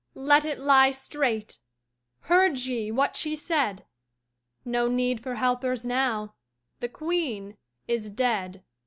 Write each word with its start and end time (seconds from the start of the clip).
"Let 0.15 0.45
it 0.45 0.57
lie 0.57 0.89
straight!" 0.89 1.59
Heard 2.21 2.57
ye 2.57 2.89
what 2.89 3.15
she 3.15 3.35
said? 3.35 3.85
No 4.65 4.87
need 4.87 5.21
for 5.21 5.35
helpers 5.35 5.85
now; 5.85 6.33
the 6.79 6.89
Queen 6.89 7.55
is 7.87 8.09
dead! 8.09 8.63